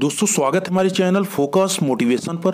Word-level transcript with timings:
दोस्तों, 0.00 0.26
स्वागत 0.26 0.64
है 0.64 0.70
हमारे 0.70 0.90
चैनल 0.90 1.24
फोकस 1.24 1.78
मोटिवेशन 1.82 2.36
पर। 2.36 2.52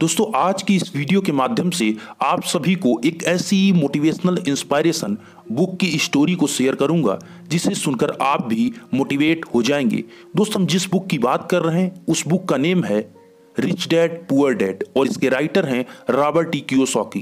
दोस्तों, 0.00 0.26
आज 0.34 0.62
की 0.62 0.76
इस 0.76 0.96
वीडियो 0.96 1.20
के 1.20 1.32
माध्यम 1.32 1.70
से 1.70 1.96
आप 2.22 2.42
सभी 2.42 2.74
को 2.74 3.00
एक 3.04 3.22
ऐसी 3.24 3.72
मोटिवेशनल 3.72 4.42
इंस्पायरेशन 4.48 5.18
बुक 5.52 5.76
की 5.76 5.98
स्टोरी 5.98 6.34
को 6.34 6.46
शेयर 6.46 6.74
करूँगा, 6.74 7.18
जिसे 7.48 7.74
सुनकर 7.74 8.10
आप 8.20 8.46
भी 8.46 8.72
मोटिवेट 8.94 9.44
हो 9.54 9.62
जाएँगे। 9.62 10.04
दोस्तों, 10.36 10.60
हम 10.60 10.66
जिस 10.66 10.90
बुक 10.90 11.06
की 11.06 11.18
बात 11.18 11.50
कर 11.50 11.62
रहे 11.62 11.82
हैं, 11.82 12.06
उस 12.06 12.26
बुक 12.26 12.48
का 12.48 12.56
नेम 12.56 12.84
है 12.84 13.14
रिच 13.58 13.88
डैड, 13.88 14.28
पुअर 14.28 14.54
डैड, 14.54 14.84
और 14.96 15.06
इसके 15.06 15.28
राइटर 15.28 15.64
हैं 15.64 15.86
रॉबर्ट 16.10 16.50
टी 16.50 16.60
क्योसॉकी। 16.60 17.20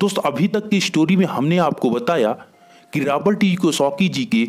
दोस्तों, 0.00 0.22
अभी 0.22 0.48
तक 0.48 0.68
की 0.68 0.80
स्टोरी 0.80 1.16
में 1.16 1.26
हमने 1.26 1.58
आपको 1.58 1.90
बताया 1.90 2.32
कि 2.92 3.00
रॉबर्ट 3.00 3.38
टी 3.38 3.54
क्योसॉकी 3.54 4.08
जी 4.08 4.24
के 4.24 4.46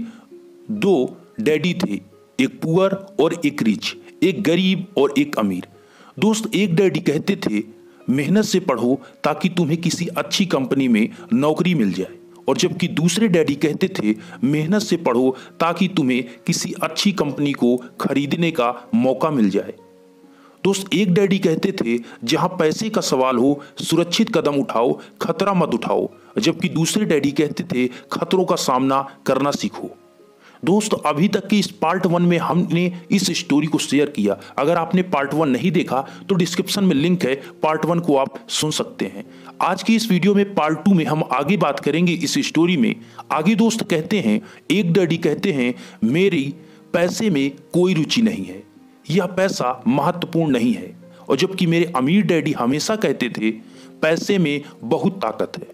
दो 0.72 1.18
डैडी 1.40 1.74
थे, 1.74 2.00
एक 2.44 2.62
पुअर 2.62 3.16
और 3.20 3.42
एक 3.46 3.62
रिच। 3.62 3.96
एक 4.24 4.44
गरीब 4.44 4.88
और 4.98 5.14
एक 5.18 5.40
अमीर। 5.40 5.68
दोस्त 6.20 6.56
एक 6.56 6.76
डैडी 6.76 7.00
कहते 7.00 7.36
थे, 7.36 7.64
मेहनत 8.10 8.44
से 8.44 8.60
पढ़ो 8.60 9.02
ताकि 9.24 9.50
तुम्हें 9.50 9.82
किसी 9.82 10.08
अच्छी 10.08 10.46
कंपनी 10.46 10.88
में 10.88 11.10
नौकरी 11.34 11.76
मिल 11.76 11.94
जाए। 11.94 12.16
और 12.48 12.58
जबकि 12.58 12.88
दूसरे 12.88 13.28
डैडी 13.28 13.56
कहते 13.56 13.88
थे, 13.88 14.16
मेहनत 14.44 14.82
से 14.82 14.98
पढ़ो 14.98 15.38
ताकि 15.60 15.88
तुम्हें 15.88 16.24
किसी 16.48 16.72
अच्छी 16.72 17.12
कंपनी 17.12 17.52
को 17.52 17.78
खरीदने 18.02 18.52
का 18.52 18.90
मौका 18.96 19.30
मिल 19.30 19.50
जाए। 19.50 19.74
दोस्त 20.64 20.94
एक 20.94 21.14
डैडी 21.14 21.40
कहते 21.40 21.72
थे, 21.72 22.00
जहाँ 22.24 22.50
पैसे 22.50 22.90
का 22.90 23.02
सवाल 23.02 23.38
हो, 23.38 23.64
सुरक्षित 23.78 24.38
कदम 24.38 24.56
उठाओ, 24.56 25.00
खतरा 25.22 25.54
मत 25.54 25.74
उठाओ। 25.74 26.10
जबकि 26.40 26.70
दूसरे 26.70 27.06
डैडी 27.06 27.32
कहते 27.32 27.64
थे, 27.64 27.88
खतरों 27.88 28.46
का 28.46 28.56
सामना 28.56 29.18
करना 29.26 29.52
सीखो। 29.52 29.98
दोस्त, 30.66 30.94
अभी 31.06 31.28
तक 31.28 31.48
की 31.48 31.60
इस 31.60 31.68
पार्ट 31.72 32.06
वन 32.06 32.22
में 32.22 32.38
हमने 32.38 33.02
इस 33.12 33.26
स्टोरी 33.32 33.68
को 33.68 33.78
शेयर 33.78 34.10
किया। 34.10 34.38
अगर 34.58 34.78
आपने 34.78 35.02
पार्ट 35.04 35.34
वन 35.34 35.50
नहीं 35.50 35.72
देखा 35.72 36.02
तो 36.30 36.36
डिस्क्रिप्शन 36.36 36.84
में 36.84 36.96
लिंक 36.96 37.26
है। 37.26 37.36
पार्ट 37.64 37.86
वन 37.86 38.00
को 38.00 38.16
आप 38.16 38.36
सुन 38.50 38.72
सकते 38.72 39.06
हैं। 39.06 39.24
आज 39.62 39.84
की 39.84 39.96
इस 39.96 40.12
वीडियो 40.12 40.36
में 40.36 40.54
पार्ट 40.56 40.84
टू 40.86 40.94
में 40.94 41.06
हम 41.06 41.24
आगे 41.32 41.58
बात 41.58 41.80
करेंगे 41.80 42.14
इस 42.14 42.38
स्टोरी 42.38 42.78
में। 42.78 42.96
आगे 43.32 43.56
दोस्त 43.56 43.84
कहते 43.84 44.20
हैं, 44.20 44.42
एक 44.72 44.94
डैडी 44.94 45.18
कहते 45.18 45.52
हैं, 45.52 45.74
मेरी 46.04 46.54
पैसे 46.94 47.30
में 47.30 47.52
कोई 47.74 47.94
रुचि 47.94 48.22
नहीं 48.22 48.46
है। 48.46 48.64
यह 49.10 49.26
पैसा 49.26 49.84
महत्वपूर्ण 49.88 50.52
नहीं 50.52 50.74
है। 50.74 50.96
और 51.30 51.38
जबकि 51.38 51.66
मेरे 51.66 51.92
अमीर 51.96 52.24
डैडी 52.24 52.52
हमेशा 52.52 52.96
कहते 52.96 53.30
थे, 53.30 53.52
पैसे 54.02 54.38
में 54.38 54.62
बहुत 54.84 55.22
ताकत 55.22 55.52
है। 55.58 55.68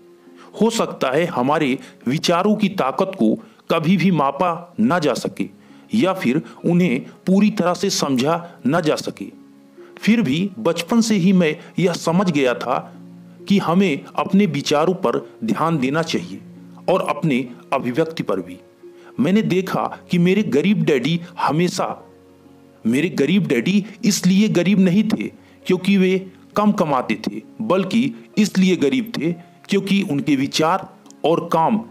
हो 0.61 0.69
सकता 0.69 1.11
है 1.11 1.25
हमारे 1.25 1.77
विचारों 2.07 2.55
की 2.55 2.69
ताकत 2.69 3.11
को 3.19 3.37
कभी 3.69 3.97
भी 3.97 4.11
मापा 4.11 4.73
न 4.81 4.99
जा 4.99 5.13
सके, 5.13 5.49
या 5.93 6.13
फिर 6.13 6.41
उन्हें 6.65 6.99
पूरी 7.25 7.49
तरह 7.51 7.73
से 7.73 7.89
समझा 7.89 8.35
न 8.67 8.81
जा 8.81 8.95
सके। 8.95 9.25
फिर 9.97 10.21
भी 10.21 10.49
बचपन 10.59 11.01
से 11.01 11.15
ही 11.15 11.33
मैं 11.33 11.55
यह 11.79 11.93
समझ 11.93 12.29
गया 12.31 12.53
था 12.53 12.77
कि 13.47 13.57
हमें 13.57 14.05
अपने 14.15 14.45
विचारों 14.45 14.93
पर 14.95 15.17
ध्यान 15.43 15.77
देना 15.77 16.01
चाहिए 16.01 16.41
और 16.89 17.07
अपने 17.09 17.47
अभिव्यक्ति 17.73 18.23
पर 18.23 18.41
भी। 18.41 18.57
मैंने 19.19 19.41
देखा 19.41 19.83
कि 20.11 20.17
मेरे 20.17 20.43
गरीब 20.43 20.83
डैडी 20.83 21.19
हमेशा, 21.39 21.87
मेरे 22.85 23.09
गरीब 23.09 23.47
डैडी 23.47 23.85
इसलिए 24.05 24.47
गरीब 24.49 24.79
नहीं 24.79 25.03
थे 25.03 25.27
क्योंकि 25.67 25.97
वे 25.97 26.31
कम 26.55 26.71
कमाते 26.71 27.15
थे, 27.27 27.41
बल्कि 27.61 28.13
इसलिए 28.37 28.75
गरीब 28.75 29.11
थे 29.17 29.31
क्योंकि 29.69 30.01
उनके 30.11 30.35
विचार 30.35 30.87
और 31.25 31.47
काम 31.51 31.83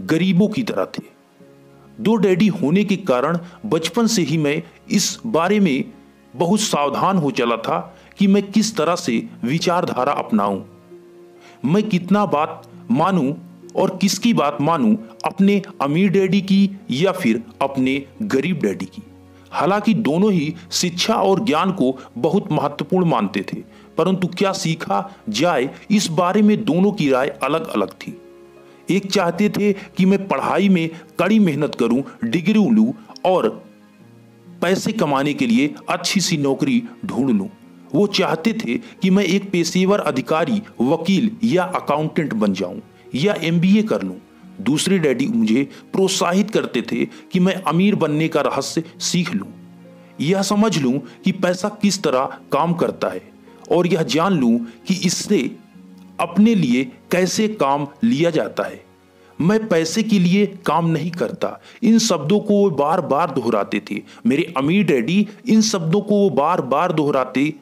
गरीबों 0.00 0.48
की 0.48 0.62
तरह 0.62 0.84
थे। 0.98 1.02
दो 2.00 2.16
डैडी 2.16 2.46
होने 2.48 2.84
के 2.84 2.96
कारण 2.96 3.38
बचपन 3.66 4.06
से 4.06 4.22
ही 4.22 4.38
मैं 4.38 4.62
इस 4.90 5.18
बारे 5.26 5.60
में 5.60 5.84
बहुत 6.36 6.60
सावधान 6.60 7.18
हो 7.18 7.30
चला 7.30 7.56
था 7.56 7.78
कि 8.18 8.26
मैं 8.26 8.42
किस 8.52 8.76
तरह 8.76 8.96
से 8.96 9.28
विचारधारा 9.44 10.12
अपनाऊं। 10.12 10.60
मैं 11.64 11.82
कितना 11.82 12.26
बात 12.26 12.62
मानूं 12.90 13.32
और 13.76 13.96
किसकी 13.96 14.34
बात 14.34 14.58
मानूं, 14.60 14.96
अपने 15.24 15.62
अमीर 15.80 16.10
डैडी 16.10 16.40
की 16.40 16.70
या 16.90 17.12
फिर 17.12 17.42
अपने 17.62 18.06
गरीब 18.22 18.60
डैडी 18.62 18.86
की। 18.86 19.02
हालाँकि 19.50 19.94
दोनों 19.94 20.32
ही 20.32 20.54
शिक्षा 20.70 21.14
और 21.14 21.44
ज्ञान 21.44 21.72
को 21.72 21.96
बहुत 22.18 22.52
महत्वपूर्ण 22.52 23.06
मानते 23.06 23.44
थे, 23.52 23.62
परंतु 23.98 24.26
क्या 24.28 24.52
सीखा 24.52 25.10
जाए 25.28 25.70
इस 25.90 26.06
बारे 26.06 26.42
में 26.42 26.64
दोनों 26.64 26.92
की 26.92 27.10
राय 27.10 27.28
अलग 27.42 27.68
अलग 27.68 27.92
थी। 27.92 28.20
एक 28.90 29.10
चाहते 29.12 29.48
थे 29.48 29.72
कि 29.72 30.04
मैं 30.06 30.26
पढ़ाई 30.28 30.68
में 30.68 30.88
कड़ी 31.18 31.38
मेहनत 31.38 31.74
करूँ, 31.74 32.02
डिग्री 32.24 32.64
लूँ 32.70 32.92
और 33.24 33.48
पैसे 34.62 34.92
कमाने 34.92 35.34
के 35.34 35.46
लिए 35.46 35.74
अच्छी 35.88 36.20
सी 36.20 36.36
नौकरी 36.36 36.82
ढूंढ 37.04 37.30
लूँ। 37.30 37.48
वो 37.94 38.06
चाहते 38.06 38.52
थे 38.52 38.76
कि 39.02 39.10
मैं 39.10 39.24
एक 39.24 39.50
पेशेवर 39.50 40.00
अधिकारी, 40.00 40.62
वकील 40.80 41.30
या 41.44 41.62
अकाउंटेंट 41.64 42.34
बन 42.34 42.52
जाऊँ 42.52 42.80
या 43.14 43.34
एमबीए 43.42 43.82
कर 43.82 44.02
लूँ। 44.02 44.16
दूसरे 44.60 44.98
डैडी 44.98 45.26
मुझे 45.26 45.62
प्रोत्साहित 45.92 46.50
करते 46.50 46.82
थे 46.82 47.04
कि 47.32 47.40
मैं 47.40 47.54
अमीर 47.62 47.94
बनने 47.94 48.28
का 48.28 48.40
रहस्य 48.40 48.82
सीख 49.00 49.34
लूँ। 49.34 49.48
यह 50.20 50.42
समझ 50.42 50.76
लूँ 50.78 50.98
कि 51.24 51.32
पैसा 51.32 51.68
किस 51.82 52.02
तरह 52.02 52.38
काम 52.52 52.74
करता 52.74 53.08
है 53.08 53.22
और 53.72 53.86
यह 53.86 54.02
जान 54.02 54.38
लूँ 54.40 54.58
कि 54.88 54.94
इससे 55.06 55.38
अपने 56.20 56.54
लिए 56.54 56.84
कैसे 57.12 57.48
काम 57.48 57.86
लिया 58.04 58.30
जाता 58.30 58.62
है? 58.62 58.82
मैं 59.38 59.66
पैसे 59.68 60.02
के 60.02 60.18
लिए 60.18 60.46
काम 60.66 60.86
नहीं 60.86 61.10
करता। 61.10 61.60
इन 61.82 61.98
शब्दों 61.98 62.38
को 62.40 62.54
वो 62.54 62.70
बार 62.70 63.00
बार 63.00 63.30
दोहराते 63.30 63.82
थे। 63.90 64.00
मेरे 64.26 64.52
अमीर 64.56 64.84
डैडी 64.84 65.26
इन 65.48 65.60
शब्दों 65.62 66.00
को 66.00 66.14
वो 66.14 66.30
बार 66.30 66.60
बार 66.60 66.92
दोहराते। 66.92 67.52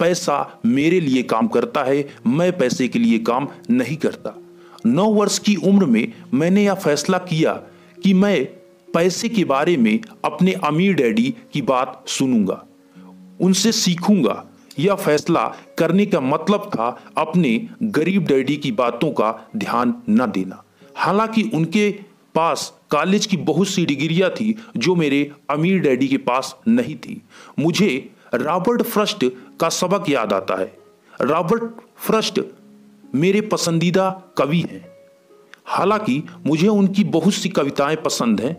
पैसा 0.00 0.60
मेरे 0.66 1.00
लिए 1.00 1.22
काम 1.22 1.46
करता 1.48 1.82
है, 1.84 2.08
मैं 2.26 2.58
पैसे 2.58 2.88
के 2.88 2.98
लिए 2.98 3.18
काम 3.18 3.48
नहीं 3.70 3.96
करता। 3.96 4.34
नौ 4.86 5.04
वर्ष 5.04 5.38
की 5.38 5.54
उम्र 5.56 5.86
में 5.86 6.12
मैंने 6.34 6.64
यह 6.64 6.74
फैसला 6.74 7.18
किया 7.18 7.52
कि 8.02 8.14
मैं 8.14 8.44
पैसे 8.94 9.28
के 9.28 9.44
बारे 9.44 9.76
में 9.76 9.98
अपने 10.24 10.52
अमीर 10.64 10.94
डैडी 10.94 11.34
की 11.52 11.62
बात 11.62 12.04
सुनूँगा, 12.08 12.64
उनसे 13.40 13.72
सीखूँगा। 13.72 14.44
यह 14.78 14.94
फैसला 14.94 15.44
करने 15.78 16.06
का 16.06 16.20
मतलब 16.22 16.70
था 16.70 16.88
अपने 17.18 17.68
गरीब 17.82 18.26
डैडी 18.26 18.56
की 18.56 18.72
बातों 18.74 19.10
का 19.12 19.32
ध्यान 19.56 19.94
न 20.10 20.26
देना। 20.26 20.62
हालाँकि 20.96 21.42
उनके 21.54 21.90
पास 22.34 22.72
कॉलेज 22.90 23.26
की 23.26 23.36
बहुत 23.36 23.68
सी 23.68 23.84
डिग्रियाँ 23.86 24.30
थी 24.30 24.54
जो 24.76 24.94
मेरे 24.94 25.30
अमीर 25.50 25.80
डैडी 25.80 26.08
के 26.08 26.16
पास 26.18 26.54
नहीं 26.68 26.96
थी। 26.96 27.20
मुझे 27.58 27.88
रॉबर्ट 28.34 28.82
फ्रस्ट 28.82 29.24
का 29.60 29.68
सबक 29.70 30.08
याद 30.08 30.32
आता 30.32 30.58
है। 30.60 30.72
रॉबर्ट 31.20 31.62
फ्रस्ट 31.98 32.40
मेरे 33.14 33.40
पसंदीदा 33.42 34.10
कवि 34.38 34.60
हैं। 34.62 34.84
हालाँकि 35.66 36.22
मुझे 36.46 36.68
उनकी 36.68 37.04
बहुत 37.06 37.34
सी 37.34 37.48
कविताएँ 37.48 37.96
पसंद 37.96 38.40
हैं, 38.40 38.54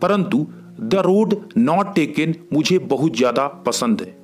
परंतु 0.00 0.46
द 0.80 1.02
रोड 1.04 1.34
नॉट 1.56 1.94
टेकन 1.94 2.34
मुझे 2.52 2.78
बहुत 2.78 3.16
ज़्यादा 3.16 3.46
पसंद 3.66 4.00
है। 4.00 4.16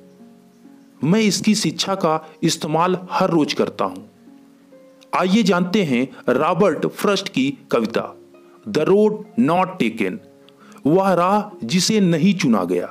मैं 1.05 1.19
इसकी 1.19 1.55
शिक्षा 1.55 1.95
का 1.95 2.19
इस्तेमाल 2.43 2.97
हर 3.11 3.29
रोज 3.29 3.53
करता 3.53 3.85
हूँ। 3.85 4.09
आइए 5.15 5.43
जानते 5.43 5.83
हैं 5.83 6.07
रॉबर्ट 6.29 6.85
फ्रस्ट 6.87 7.29
की 7.29 7.57
कविता, 7.71 8.15
द 8.67 8.77
रोड 8.77 9.23
नॉट 9.39 9.77
टेकन। 9.79 10.19
वह 10.85 11.13
राह 11.13 11.65
जिसे 11.67 11.99
नहीं 11.99 12.33
चुना 12.33 12.63
गया। 12.63 12.85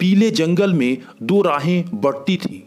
पीले 0.00 0.30
जंगल 0.30 0.72
में 0.72 0.98
दो 1.22 1.42
राहें 1.42 1.84
बढ़ती 1.94 2.36
थी, 2.36 2.64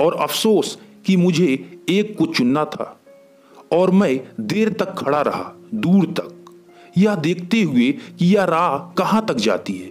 और 0.00 0.14
अफसोस 0.14 0.78
कि 1.06 1.16
मुझे 1.16 1.78
एक 1.88 2.16
को 2.18 2.26
चुनना 2.26 2.64
था, 2.64 3.00
और 3.72 3.90
मैं 3.90 4.20
देर 4.40 4.72
तक 4.72 4.94
खड़ा 4.94 5.20
रहा, 5.20 5.52
दूर 5.74 6.06
तक। 6.06 6.34
यह 6.98 7.14
देखते 7.14 7.62
हुए 7.62 7.92
कि 7.92 8.34
यह 8.34 8.44
राह 8.44 8.78
कहाँ 8.94 9.24
तक 9.26 9.34
जाती 9.34 9.72
है? 9.72 9.90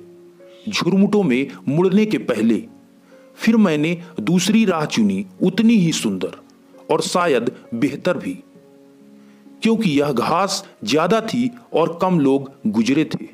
झुरमुटों 0.69 1.23
में 1.23 1.47
मुड़ने 1.67 2.05
के 2.05 2.17
पहले 2.17 2.63
फिर 3.39 3.57
मैंने 3.57 3.97
दूसरी 4.21 4.63
राह 4.65 4.85
चुनी 4.87 5.25
उतनी 5.43 5.75
ही 5.75 5.91
सुंदर 5.93 6.37
और 6.91 7.01
शायद 7.01 7.51
बेहतर 7.75 8.17
भी, 8.17 8.33
क्योंकि 9.63 9.89
यह 9.91 10.11
घास 10.11 10.63
ज़्यादा 10.83 11.19
थी 11.23 11.49
और 11.73 11.97
कम 12.01 12.19
लोग 12.19 12.51
गुजरे 12.67 13.05
थे। 13.05 13.25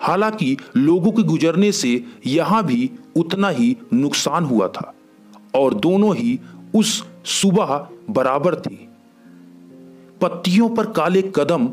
हालाँकि 0.00 0.56
लोगों 0.76 1.12
के 1.12 1.22
गुजरने 1.22 1.70
से 1.72 2.02
यहाँ 2.26 2.64
भी 2.66 2.90
उतना 3.16 3.48
ही 3.50 3.76
नुकसान 3.92 4.44
हुआ 4.44 4.68
था 4.68 4.92
और 5.54 5.74
दोनों 5.76 6.14
ही 6.16 6.38
उस 6.74 7.02
सुबह 7.32 7.74
बराबर 8.10 8.54
थी। 8.56 8.88
पत्तियों 10.20 10.68
पर 10.68 10.86
काले 10.92 11.22
कदम 11.36 11.68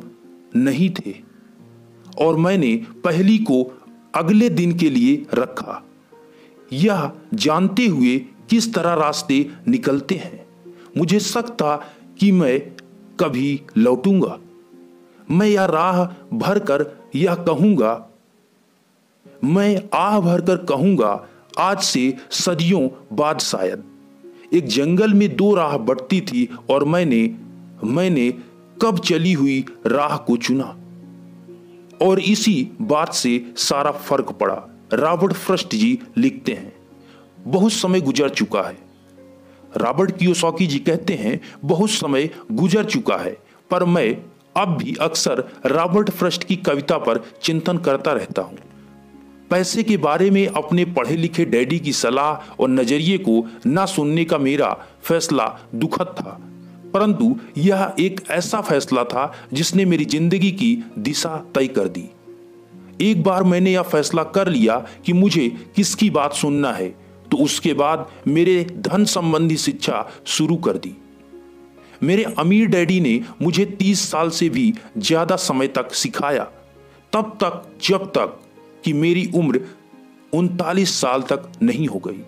नहीं 0.56 0.90
थे 0.92 1.16
और 2.20 2.38
मैंने 2.38 2.76
पहली 3.04 3.38
को 3.42 3.64
अगले 4.16 4.50
दिन 4.50 4.78
के 4.78 4.90
लिए 4.90 5.26
रखा। 5.34 5.84
यह 6.74 7.12
जानते 7.34 7.86
हुए 7.86 8.18
किस 8.50 8.74
तरह 8.74 8.94
रास्ते 8.94 9.50
निकलते 9.68 10.16
हैं? 10.16 10.46
मुझे 10.98 11.20
शक 11.20 11.48
था 11.48 11.76
कि 12.20 12.32
मैं 12.32 12.60
कभी 13.20 13.62
लौटूँगा। 13.78 14.40
मैं 15.32 15.48
यह 15.48 15.66
राह 15.66 16.04
भर 16.38 16.60
कर 16.60 16.86
यह 17.16 17.36
कहूँगा, 17.36 18.10
मैं 19.44 19.90
आह 19.94 20.20
भर 20.20 20.42
कर 20.42 20.58
कहूँगा, 20.58 21.28
आज 21.60 21.82
से 21.82 22.18
सदियों 22.32 22.88
बाद 23.16 23.40
शायद। 23.40 23.84
एक 24.54 24.68
जंगल 24.68 25.14
में 25.14 25.36
दो 25.36 25.54
राह 25.56 25.78
बढ़ती 25.78 26.22
थी 26.22 26.50
और 26.70 26.86
मैंने 26.86 27.36
मैंने 27.84 28.30
कब 28.82 29.00
चली 29.00 29.34
हुई 29.34 29.66
राह 29.86 30.18
को 30.18 30.38
चुना। 30.38 30.76
और 32.02 32.20
इसी 32.20 32.72
बात 32.82 33.14
से 33.14 33.54
सारा 33.58 33.92
फ़र्क 33.92 34.32
पड़ा। 34.32 34.77
रॉबर्ट 34.92 35.34
फ्रस्ट 35.34 35.76
जी 35.76 35.98
लिखते 36.18 36.54
हैं। 36.54 36.74
बहुत 37.46 37.72
समय 37.74 38.02
गुजर 38.02 38.30
चुका 38.30 38.62
है। 38.62 38.78
रॉबर्ट 39.78 40.18
कियोसॉकी 40.18 40.68
जी 40.68 40.80
कहते 40.80 41.14
हैं, 41.14 41.40
बहुत 41.66 41.90
समय 41.90 42.30
गुजर 42.52 42.86
चुका 42.86 43.18
है, 43.18 43.38
पर 43.70 43.84
मैं 43.86 44.16
अब 44.58 44.78
भी 44.78 44.96
अक्सर 45.02 45.44
रॉबर्ट 45.66 46.10
फ्रस्ट 46.10 46.44
की 46.44 46.56
कविता 46.58 46.98
पर 46.98 47.24
चिंतन 47.44 47.78
करता 47.78 48.14
रहता 48.14 48.42
हूँ। 48.42 48.58
पैसे 49.50 49.84
के 49.84 49.98
बारे 49.98 50.30
में 50.30 50.48
अपने 50.48 50.86
पढ़े 50.86 51.16
लिखे 51.16 51.46
डैडी 51.46 51.80
की 51.80 51.94
सलाह 51.94 52.54
और 52.54 52.70
नज़रिए 52.70 53.18
को 53.20 53.46
ना 53.66 53.86
सुनने 53.86 54.26
का 54.26 54.38
मेरा 54.38 54.76
फैसला 55.04 55.48
दुखद 55.76 56.16
था, 56.20 56.40
परंतु 56.94 57.36
यह 57.58 57.94
एक 58.00 58.22
ऐसा 58.32 58.62
फैसला 58.62 59.04
था 59.04 59.32
जिसने 59.54 59.86
मेरी 59.86 60.06
ज़िंदगी 60.06 60.52
की 60.52 60.76
दिशा 61.00 61.38
तय 61.56 61.68
कर 61.68 61.88
दी। 61.88 62.10
एक 63.02 63.24
बार 63.24 63.44
मैंने 63.44 63.72
यह 63.72 63.82
फैसला 63.82 64.24
कर 64.24 64.48
लिया 64.48 64.78
कि 65.06 65.14
मुझे 65.14 65.48
किसकी 65.76 66.10
बात 66.10 66.34
सुनना 66.34 66.72
है 66.72 66.88
तो 67.32 67.38
उसके 67.38 67.74
बाद 67.74 68.08
मेरे 68.28 68.64
धन 68.80 69.06
संबंधी 69.06 69.58
शिक्षा 69.58 70.06
शुरू 70.26 70.56
कर 70.58 70.78
दी। 70.78 70.96
मेरे 72.04 72.24
अमीर 72.40 72.68
डैडी 72.68 73.00
ने 73.00 73.20
मुझे 73.42 73.66
तीस 73.74 74.10
साल 74.12 74.30
से 74.30 74.50
भी 74.50 74.74
ज़्यादा 74.98 75.36
समय 75.36 75.68
तक 75.68 75.94
सिखाया, 75.94 76.44
तब 77.14 77.38
तक, 77.44 77.64
जब 77.84 78.06
तक 78.08 78.40
कि 78.86 78.94
मेरी 78.94 79.30
उम्र 79.36 79.62
उनतालीस 80.34 80.94
साल 80.94 81.22
तक 81.22 81.52
नहीं 81.64 81.88
हो 81.88 82.00
गई। 82.00 82.22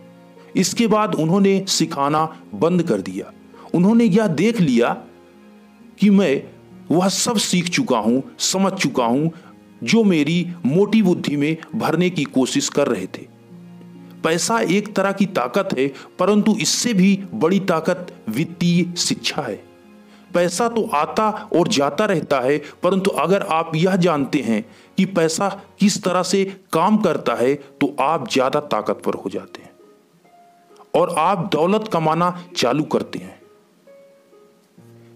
इसके 0.56 0.88
बाद 0.88 1.16
उन्होंने 1.16 1.64
सिखाना 1.68 2.26
बंद 2.56 2.84
कर 2.84 3.02
दिया। 3.02 3.32
उन्होंने 3.76 4.06
यह 4.06 4.28
देख 4.28 4.60
लिया 4.62 4.94
कि 6.00 6.10
मैं 6.10 6.42
वह 6.92 7.08
सब 7.10 7.38
सीख 7.40 7.70
चुका 7.70 7.98
हूँ, 7.98 8.24
समझ 8.40 8.72
चुका 8.74 9.06
हूँ 9.06 9.32
जो 9.84 10.04
मेरी 10.04 10.46
मोटी 10.66 11.02
बुद्धि 11.02 11.36
में 11.38 11.56
भरने 11.76 12.10
की 12.10 12.24
कोशिश 12.26 12.70
कर 12.70 12.88
रहे 12.88 13.06
थे। 13.08 13.28
पैसा 14.24 14.60
एक 14.62 14.94
तरह 14.96 15.12
की 15.12 15.26
ताकत 15.28 15.70
है, 15.78 15.88
परंतु 16.20 16.56
इससे 16.62 16.94
भी 16.94 17.16
बड़ी 17.34 17.60
ताकत 17.62 18.14
वित्तीय 18.30 18.86
शिक्षा 18.98 19.42
है। 19.42 19.56
पैसा 20.34 20.68
तो 20.70 20.84
आता 20.94 21.30
और 21.56 21.68
जाता 21.68 22.06
रहता 22.06 22.40
है, 22.40 22.58
परंतु 22.84 23.12
अगर 23.12 23.42
आप 23.44 23.72
यह 23.76 23.96
जानते 23.98 24.40
हैं 24.40 24.62
कि 24.98 25.06
पैसा 25.08 25.50
किस 25.80 26.02
तरह 26.04 26.24
से 26.24 26.44
काम 26.74 26.98
करता 26.98 27.36
है 27.36 27.54
तो 27.56 27.96
आप 28.00 28.30
ज़्यादा 28.32 28.60
ताकतवर 28.68 29.14
हो 29.16 29.30
जाते 29.30 29.62
हैं। 29.62 29.72
और 30.96 31.14
आप 31.18 31.50
दौलत 31.54 31.90
कमाना 31.94 32.32
चालू 32.58 32.84
करते 32.86 33.20
हैं। 33.20 33.38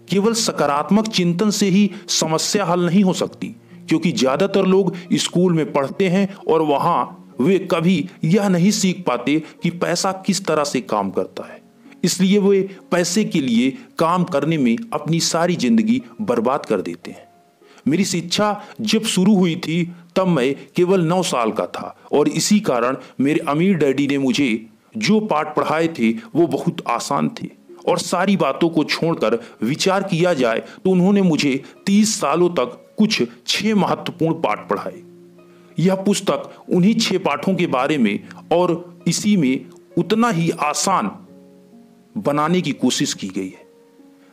केवल 0.08 0.34
सकारात्मक 0.34 1.08
चिंतन 1.08 1.50
से 1.50 1.66
ही 1.66 1.90
समस्या 2.10 2.64
हल 2.64 2.84
नहीं 2.86 3.02
हो 3.04 3.12
सकती। 3.12 3.54
क्योंकि 3.88 4.12
ज़्यादातर 4.12 4.66
लोग 4.66 4.94
स्कूल 5.14 5.52
में 5.52 5.72
पढ़ते 5.72 6.08
हैं 6.08 6.28
और 6.48 6.62
वहाँ 6.62 7.20
वे 7.40 7.58
कभी 7.70 8.08
यह 8.24 8.48
नहीं 8.48 8.70
सीख 8.70 9.04
पाते 9.06 9.42
कि 9.62 9.70
पैसा 9.72 10.12
किस 10.26 10.44
तरह 10.46 10.64
से 10.64 10.80
काम 10.82 11.10
करता 11.10 11.44
है। 11.44 11.62
इसलिए 12.04 12.38
वे 12.38 12.60
पैसे 12.90 13.24
के 13.24 13.40
लिए 13.40 13.70
काम 13.98 14.24
करने 14.24 14.58
में 14.58 14.76
अपनी 14.92 15.20
सारी 15.22 15.56
ज़िंदगी 15.56 16.00
बर्बाद 16.20 16.66
कर 16.66 16.80
देते 16.80 17.10
हैं। 17.10 17.26
मेरी 17.86 18.04
शिक्षा 18.04 18.60
जब 18.80 19.02
शुरू 19.04 19.34
हुई 19.34 19.56
थी, 19.56 19.82
तब 20.16 20.28
मैं 20.28 20.54
केवल 20.76 21.04
नौ 21.04 21.22
साल 21.22 21.50
का 21.52 21.66
था 21.68 21.96
और 22.12 22.28
इसी 22.28 22.60
कारण 22.60 22.96
मेरे 23.20 23.40
अमीर 23.48 23.76
डैडी 23.76 24.06
ने 24.06 24.18
मुझे 24.18 24.66
जो 24.96 25.20
पाठ 25.22 25.54
पढ़ाए 25.56 25.88
थे, 25.88 26.10
वो 26.10 26.46
बहुत 26.46 26.82
आसान 26.88 27.28
थे। 27.42 27.48
और 27.88 27.98
सारी 27.98 28.36
बातों 28.36 28.68
को 28.68 28.84
छोड़कर 28.84 29.38
विचार 29.62 30.02
किया 30.02 30.32
जाए 30.34 30.62
तो 30.84 30.90
उन्होंने 30.90 31.22
मुझे 31.22 31.60
तीस 31.86 32.14
सालों 32.20 32.48
तक 32.50 32.80
कुछ 32.98 33.22
छह 33.46 33.74
महत्वपूर्ण 33.74 34.34
पाठ 34.34 34.68
पढ़ाए। 34.68 35.02
यह 35.78 35.94
पुस्तक 35.94 36.52
उन्हीं 36.68 36.94
छह 36.94 37.18
पाठों 37.18 37.54
के 37.54 37.66
बारे 37.66 37.98
में 37.98 38.18
और 38.52 39.02
इसी 39.08 39.36
में 39.36 39.66
उतना 39.98 40.30
ही 40.30 40.50
आसान 40.50 41.10
बनाने 42.16 42.60
की 42.60 42.72
कोशिश 42.72 43.14
की 43.14 43.28
गई 43.28 43.48
है, 43.48 43.66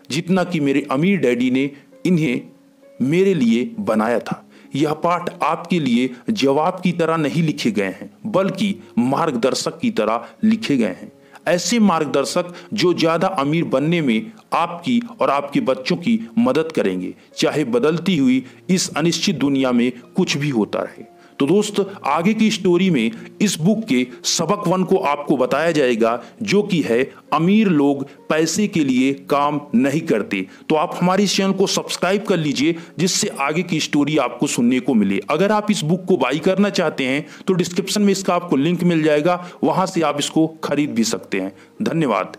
जितना 0.09 0.43
कि 0.43 0.59
मेरे 0.59 0.87
अमीर 0.91 1.19
डैडी 1.19 1.49
ने 1.51 1.69
इन्हें 2.05 2.41
मेरे 3.01 3.33
लिए 3.33 3.63
बनाया 3.79 4.19
था। 4.19 4.43
यह 4.75 4.93
पाठ 4.93 5.29
आपके 5.43 5.79
लिए 5.79 6.09
जवाब 6.29 6.79
की 6.83 6.91
तरह 6.91 7.17
नहीं 7.17 7.43
लिखे 7.43 7.71
गए 7.71 7.89
हैं, 7.91 8.09
बल्कि 8.25 8.75
मार्गदर्शक 8.97 9.79
की 9.79 9.91
तरह 9.91 10.27
लिखे 10.43 10.77
गए 10.77 10.85
हैं। 10.85 11.11
ऐसे 11.47 11.79
मार्गदर्शक 11.79 12.53
जो 12.73 12.93
ज़्यादा 12.93 13.27
अमीर 13.27 13.63
बनने 13.65 14.01
में 14.01 14.31
आपकी 14.53 15.01
और 15.21 15.29
आपके 15.29 15.59
बच्चों 15.61 15.95
की 15.97 16.19
मदद 16.37 16.71
करेंगे, 16.71 17.13
चाहे 17.37 17.63
बदलती 17.65 18.17
हुई 18.17 18.43
इस 18.69 18.89
अनिश्चित 18.97 19.35
दुनिया 19.35 19.71
में 19.71 19.91
कुछ 20.15 20.37
भी 20.37 20.49
होता 20.49 20.79
रहे। 20.79 21.10
तो 21.39 21.45
दोस्त, 21.45 21.79
आगे 22.05 22.33
की 22.33 22.49
स्टोरी 22.51 22.89
में 22.89 23.11
इस 23.41 23.59
बुक 23.59 23.83
के 23.85 24.05
सबक 24.23 24.67
वन 24.67 24.83
को 24.83 24.97
आपको 24.97 25.37
बताया 25.37 25.71
जाएगा, 25.71 26.21
जो 26.43 26.61
कि 26.63 26.81
है, 26.81 27.03
अमीर 27.33 27.67
लोग 27.67 28.05
पैसे 28.29 28.67
के 28.67 28.83
लिए 28.83 29.13
काम 29.29 29.59
नहीं 29.75 30.01
करते। 30.01 30.45
तो 30.69 30.75
आप 30.75 30.97
हमारे 30.99 31.27
चैनल 31.27 31.51
को 31.51 31.67
सब्सक्राइब 31.67 32.23
कर 32.23 32.37
लीजिए, 32.37 32.75
जिससे 32.99 33.27
आगे 33.39 33.63
की 33.63 33.79
स्टोरी 33.79 34.17
आपको 34.17 34.47
सुनने 34.47 34.79
को 34.79 34.93
मिले। 34.93 35.19
अगर 35.29 35.51
आप 35.51 35.71
इस 35.71 35.83
बुक 35.83 36.05
को 36.05 36.17
बाई 36.17 36.39
करना 36.39 36.69
चाहते 36.71 37.05
हैं 37.05 37.25
तो 37.47 37.53
डिस्क्रिप्शन 37.53 38.01
में 38.01 38.11
इसका 38.11 38.35
आपको 38.35 38.55
लिंक 38.55 38.83
मिल 38.83 39.03
जाएगा, 39.03 39.43
वहाँ 39.63 39.85
से 39.85 40.01
आप 40.01 40.19
इसको 40.19 40.47
खरीद 40.63 40.91
भी 40.91 41.03
सकते 41.05 41.39
हैं। 41.39 41.53
धन्यवाद। 41.81 42.37